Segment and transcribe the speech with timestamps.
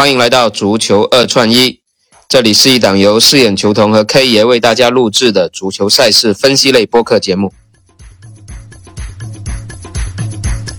[0.00, 1.78] 欢迎来到足球二串一，
[2.26, 7.52] 这里是一档由四眼球童和 K 爷为大家录制的足球赛事分析类播客节目。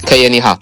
[0.07, 0.59] K 爷你好，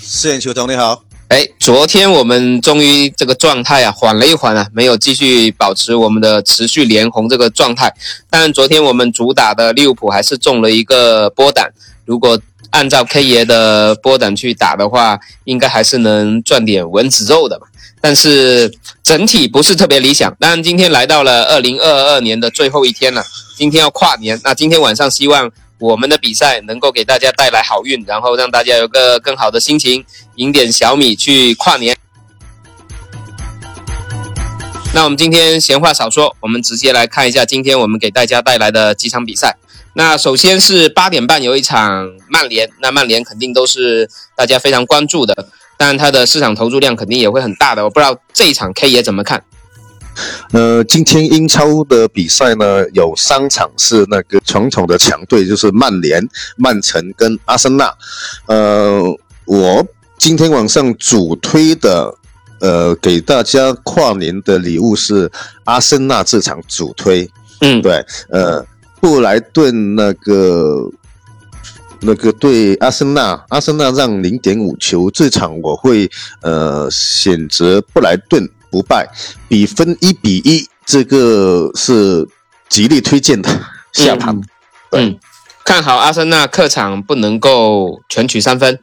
[0.00, 1.02] 四眼球童你好。
[1.26, 7.92] 哎，昨天我们终于这个状态啊缓了一缓啊，没有继续保持我们的持续连红这个状态。
[8.30, 11.72] 但昨天我们主打的利物浦还是中了一个波胆，
[12.04, 17.66] 如果按照 K 爷的波胆去打的话，应该还是能赚点蚊子肉的嘛。
[18.00, 18.70] 但是
[19.02, 20.34] 整体不是特别理想。
[20.38, 23.24] 当然，今天来到了二零二二年的最后一天了，
[23.56, 24.38] 今天要跨年。
[24.44, 30.04] 那今天晚上希望我们的比赛能够给大家带来好运，然后让大家有个更好的心情，
[30.36, 31.96] 赢点小米去跨年。
[34.94, 39.56] 那我们今天闲话少说，我们直接来看一下今天我们给大家带来的几场比赛。
[39.94, 47.82] 那首先是八点半有一场曼联，那曼联肯定都是大家非常关注的，当然它的市场投入量肯定也会很大的。
[47.82, 49.42] 我不知道这一场 K 爷怎么看？
[50.52, 56.22] 呃，今天英超的比赛呢，有三场是那个传统的强队，就是曼联、
[56.56, 57.92] 曼城跟阿森纳。
[58.46, 59.02] 呃，
[59.44, 59.84] 我
[60.16, 62.16] 今天晚上主推的，
[62.64, 65.30] 呃，给大家跨年的礼物是
[65.64, 67.30] 阿森纳这场主推。
[67.60, 68.64] 嗯，对，呃。
[69.00, 70.90] 布莱顿那个
[72.00, 76.10] 那个对阿森纳，阿森纳让零点五球，这场我会
[76.40, 79.06] 呃选择布莱顿不败，
[79.46, 82.26] 比分一比一，这个是
[82.70, 83.50] 极力推荐的
[83.92, 84.40] 下盘。
[84.92, 85.18] 嗯，
[85.66, 88.80] 看好阿森纳客场不能够全取三分。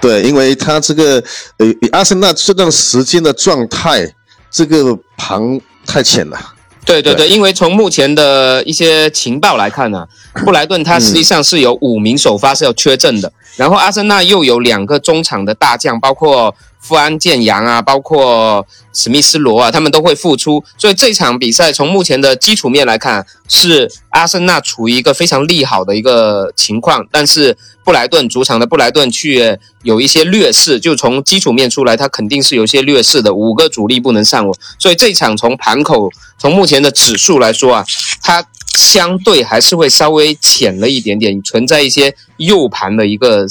[0.00, 1.22] 对，因为他这个
[1.58, 4.06] 呃阿森纳这段时间的状态，
[4.50, 6.38] 这个盘太浅了。
[6.84, 10.06] 对对对，因为从目前的一些情报来看呢，
[10.44, 27.56] 布莱顿他实际上是有五名首发是要缺阵的，然后阿森纳又有两个中场的大将，包括富安健洋啊，包括史密斯罗啊，他们都会复出，所以这场比赛从目前的基础面来看，是阿森纳处于一个非常利好的一个情况，但是。
[27.82, 33.34] 布莱顿主场的布莱顿去有一些劣势，就从基础面出来，它肯定是有些劣势的。
[33.34, 37.84] 五个主力不能上我，所以这场从盘口，从目前的指数来说啊，
[38.22, 38.44] 它
[38.76, 43.46] 相对还是会稍微浅了一点点，存在一些右盘的一个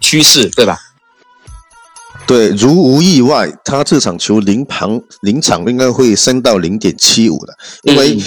[0.00, 0.78] 趋势，对吧？
[2.26, 4.88] 对，如无意外，他这场球临盘
[5.22, 8.18] 临场应该会升到零点七五的，因为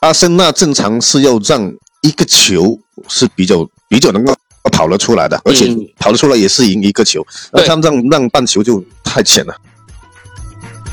[0.00, 4.34] 阿森纳正常是要让一个球是比较比较能够。
[4.70, 5.68] 跑得出来的，而且
[5.98, 7.20] 跑得出来也是赢一个球，
[7.52, 9.52] 那他们让让半球就太浅了。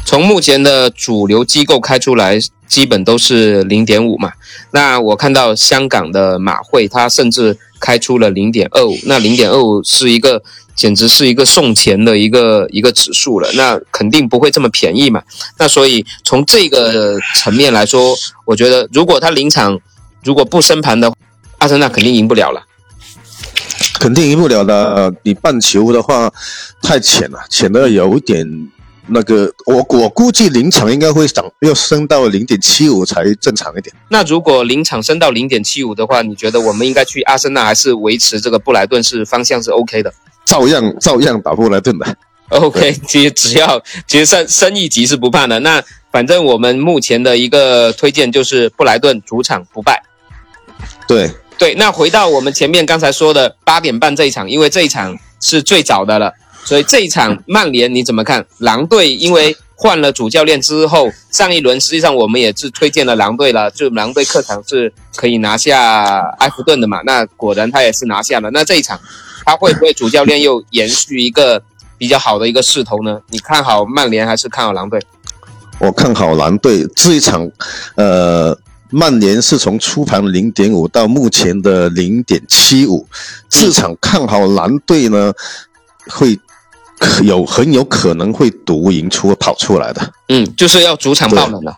[0.03, 4.31] 从目前的主流机构开出来，基本都是零点五嘛。
[4.71, 10.41] 那我看到香港的马会，它甚至开出了零点二五，那零点二五是一个
[10.79, 15.21] 简直是一个送钱的一个一个指数了，那肯定不会这么便宜嘛。
[15.57, 19.77] 那所以从这个层面来说，我觉得如果他临场
[20.23, 21.11] 如果不升盘的，
[21.57, 22.61] 阿森纳肯定赢不了了。
[23.99, 24.73] 肯定赢不了的。
[24.95, 26.31] 呃，你半球的话
[26.81, 28.47] 太浅了，浅的有一点
[29.07, 29.53] 那个。
[29.65, 33.93] 我我估计临场应该会涨，要升到零点七五才正常一点。
[34.07, 40.13] 那如果临场升到零点七五的话，你觉得我们应该去阿森纳，还是维持这个布莱顿是方向是 OK 的？
[40.49, 42.17] 照样照样打布莱顿的。
[42.49, 45.59] OK，其实只要其实升升一级是不怕的。
[45.59, 50.01] 那反正我们目前的一个推荐就是布莱顿主场不败。
[51.07, 51.29] 对。
[51.59, 56.33] 对，那回到我们前面刚才说的八点半这一场，因为这一场是最早的了，
[56.63, 58.45] 所以这一场曼联你怎么看？
[58.59, 67.01] 狼队因为换了主教练之后，上一轮实际上我们也是推荐了狼队了，就狼队客场是可以拿下埃弗顿的嘛。
[67.05, 68.49] 那果然他也是拿下了。
[68.51, 68.97] 那这一场
[69.49, 71.59] 他会不会主教练又延续一个
[71.97, 73.19] 比较好的一个势头呢？
[73.29, 75.01] 你看好曼联还是看好狼队？
[75.79, 77.49] 我看好狼队这一场，
[77.95, 78.55] 呃。
[78.91, 83.07] 曼联是从初盘零点五到目前的零点七五，
[83.47, 85.31] 这场看好蓝队呢，
[86.07, 86.39] 会
[87.21, 90.11] 有很有可能会独赢出跑出来的。
[90.29, 91.77] 嗯，就是要主场爆冷了。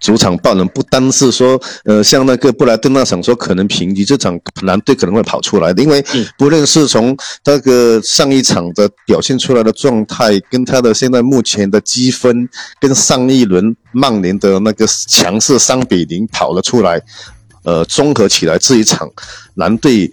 [0.00, 6.02] 主场爆冷不单是说，呃，像那个布莱顿那场说可能平局，这场蓝队可能会跑出来的，因为
[6.38, 12.48] 不论是从那个上一场的表现出来的状态，跟他的现在目前的积分，
[12.80, 17.00] 跟上一轮曼联的那个强势三比零跑了出来，
[17.64, 19.06] 呃，综合起来这一场
[19.54, 20.10] 蓝队，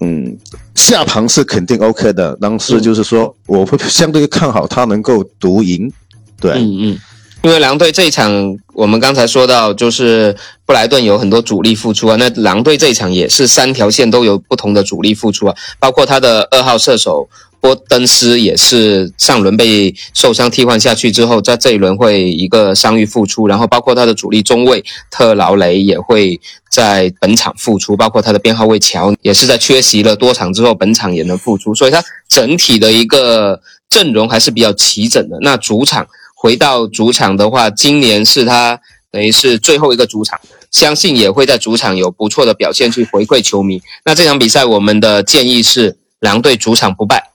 [0.00, 0.38] 嗯，
[0.76, 5.92] 下盘是肯定 OK 的，但是就是说，我会相对看好他能够独赢，
[6.40, 6.98] 对，嗯嗯。
[7.44, 12.16] 因为狼队这一场，我们刚才说到，就是布莱顿有很多主力复出啊。
[12.18, 17.28] 那狼队这一场也是三条线都有不同的主力复出啊，包括他的二号射手
[17.60, 33.60] 波登斯也是上轮被受伤替换下去之后，在这一轮会一个伤愈复出，然后包括他的主力中卫特劳雷也会在本场复出，包括他的编号位乔也是在缺席了多场之后，本场也能复出，所以他整体的一个
[33.90, 35.36] 阵容还是比较齐整的。
[35.42, 36.06] 那主场
[36.44, 38.78] 回到主场的话，今年是他
[39.10, 40.38] 等于是最后一个主场。
[40.70, 43.80] 相信也会在主场有不错的表现去回馈球迷。
[44.04, 47.30] 那这场比赛我们的建议是狼队主场不败。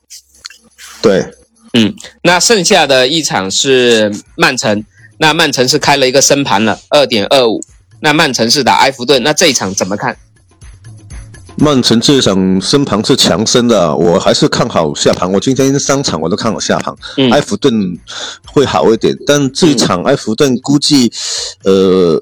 [1.02, 1.26] 对，
[1.74, 4.86] 嗯，那剩下的一场是曼城，
[5.18, 7.60] 那曼城是开了一个升盘了，二点二五。
[8.02, 10.16] 那曼城是打埃弗顿，那这一场怎么看？
[11.60, 15.32] 曼城这一场升盘是强升的，我还是看好下盘。
[15.32, 16.96] 我今天三场我都看好下盘，
[17.32, 17.98] 埃弗顿
[18.46, 21.12] 会好一点，但这一场埃弗顿估计，
[21.64, 22.22] 呃。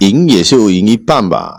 [0.00, 1.56] 赢也就赢一半吧，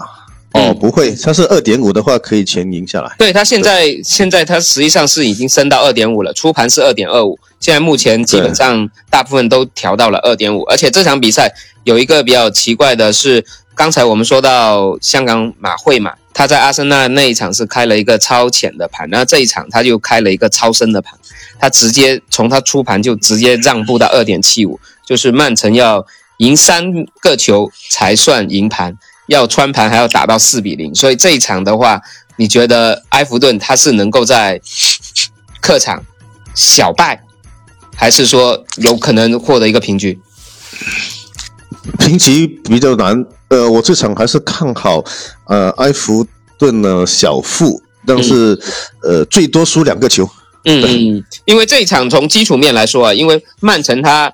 [0.58, 3.16] 哦，不会，它是二点五的话可以全赢下来。
[3.18, 10.64] 对，它现在现在它实际上是已经升到二点五了，初盘是二点二五，现在目前基本上大部分都调到了二点五。
[10.64, 13.46] 而且这场比赛有一个比较奇怪的是，
[13.76, 21.14] 刚才我们说到香港马会嘛，他在阿森纳那一场是开了一个超浅的盘，然后这一场他就开了一个超深的盘，
[21.60, 26.06] 他直接从他出盘就直接让步到二点七五，就是曼城要。
[26.38, 28.96] 赢三个球才算赢盘，
[29.28, 32.02] 要穿盘还要打到四比零，所以这一场的话，
[32.38, 34.60] 你觉得埃弗顿他是能够在
[35.62, 36.04] 客场
[36.56, 37.22] 小败，
[37.96, 40.20] 还是说有可能获得一个平局？
[42.00, 45.04] 平局比较难，呃，我这场还是看好
[45.46, 46.26] 呃埃弗
[46.58, 48.60] 顿的小负，但是
[49.04, 50.30] 呃最多输两个球。
[50.66, 54.34] 嗯，因为这一场从基础面来说啊，因为曼城他。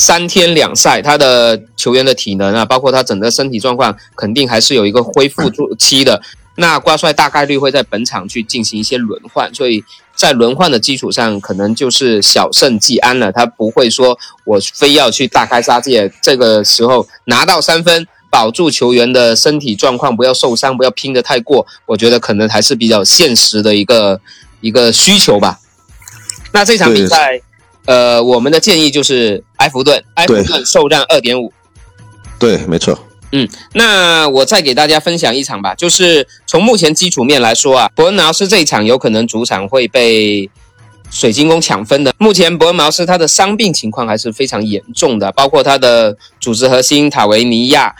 [0.00, 5.42] 三天两赛，他的球员的体能啊，包括他整个身体状况，肯定还是有一个恢复
[5.78, 6.22] 期的。
[6.56, 13.30] 那瓜帅大概率会在本场去进行一些轮换，所以在轮换的基础上，可能就是小胜即安了。
[13.30, 21.66] 他不会说我非要去大开杀戒，这个时候拿到三分，保住球员的身体状况，不要受伤，不要拼得太过。
[21.84, 24.18] 我觉得可能还是比较现实的一个
[24.62, 25.58] 一个需求吧。
[26.52, 27.42] 那这场比赛。
[27.90, 31.52] 呃，我们的建议就是埃弗顿，埃弗顿受让二点五。
[32.38, 32.96] 对，没错。
[33.32, 40.48] 嗯，那我再给大家分享一场吧，就是从目前基础面来说啊，伯恩茅斯这一场有可能主场会被
[41.10, 42.14] 水晶宫抢分的。
[42.16, 47.92] 目前伯恩茅斯他的伤病情况还是非常严重的，包括他的组织核心塔维尼亚，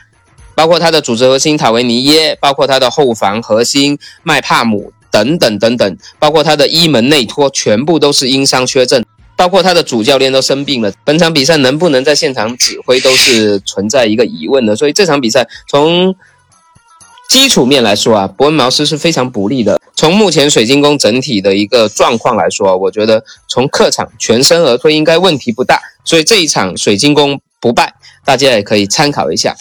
[0.54, 9.04] 包括他的组织核心塔维尼耶，包括他的后防核心麦帕姆等等等等，包括他的一门内托，全部都是因伤缺阵。
[9.40, 14.76] 包括他的主教练都生病了，本场比赛能不能在现场指挥都是存在一个疑问的。
[14.76, 16.14] 所以这场比赛从
[17.26, 19.80] 基础面来说啊，伯恩茅斯是非常不利的。
[19.96, 25.80] 从目前水晶宫整体的一个状况来说，我觉得从客场全身而退应该问题不大。
[26.04, 27.94] 所以这一场水晶宫不败，
[28.26, 29.56] 大家也可以参考一下。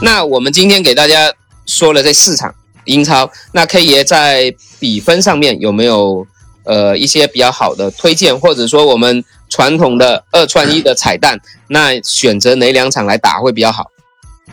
[0.00, 1.30] 那我们今天给大家
[1.66, 2.54] 说了这四场
[2.86, 6.26] 英超，那 K 爷在比分上面有没有？
[6.64, 13.90] 呃，一些比较好的推荐，或者说我们传统的二串一的彩蛋，那选择哪两场来打会比较好？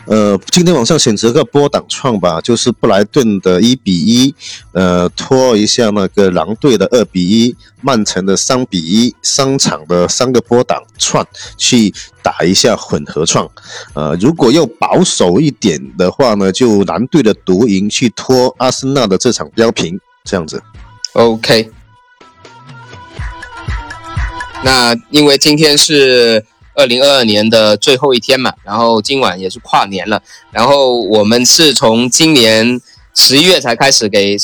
[0.06, 4.34] 呃，今天晚上选择个波挡创吧，就是布莱顿的一比一，
[4.72, 11.26] 呃，拖一下那个狼队的二比一，曼城的三比一，三场的三个波挡串
[11.58, 13.46] 去打一下混合创。
[13.92, 20.62] 呃，如果要保守一点的话呢，就蓝队的独赢去拖阿森纳的这场标平，这样子。
[21.12, 21.70] OK。
[24.64, 32.80] 那因为今天是二零二二年的最后一天嘛，然后今晚也是跨年了，然后我们是从今年
[33.14, 34.36] 十一月才开始给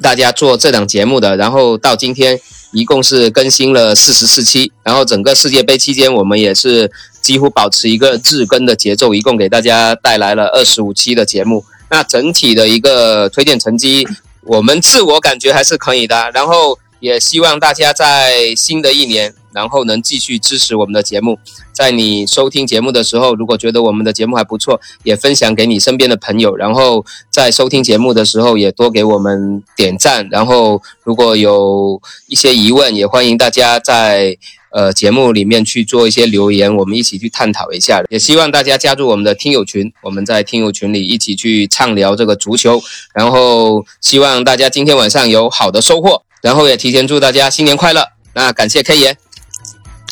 [0.00, 2.38] 大家做这档节目的，然后到今天
[2.72, 11.64] 一共是更新了四十四期，然后整个世界杯期间我们也是几乎保持一个日更的节奏，一共给大家带来了二十五期的节目。
[11.90, 14.06] 那整体的一个推荐成绩，
[14.42, 19.34] 我们自我感觉还是可以的，然后也希望大家在新的一年。
[19.54, 21.38] 然后能继续支持我们的节目，
[21.72, 26.56] 在你收听节目的时候，如果觉得我们的节目还不错，也分享给你身边的朋友。
[26.56, 30.28] 然后在收听节目的时候，也多给我们点赞。
[30.30, 34.36] 然后如果有一些疑问，也欢迎大家在
[34.70, 38.02] 呃节目里面去做一些留言，我们一起去探讨一下。
[38.08, 42.80] 也希望大家加入我们的听友群，我们在听友群里一起去畅聊这个足球。
[43.14, 48.02] 然后希望大家今天晚上有好的收获，然后也提前祝大家新年快乐。
[48.34, 49.16] 那感谢 K 爷。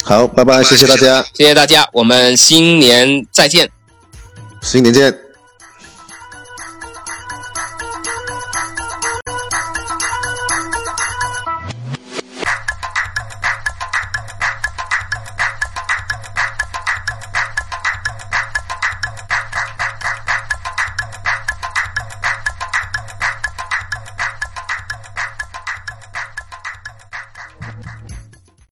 [0.04, 3.70] 好，拜拜，谢谢大家，谢谢大家，我们新年再见，
[4.62, 5.29] 新年见。